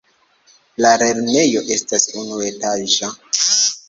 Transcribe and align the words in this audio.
La 0.85 0.93
lernejo 1.01 1.61
estas 1.75 2.07
unuetaĝa. 2.21 3.11